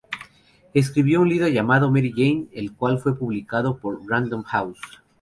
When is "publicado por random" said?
3.15-4.41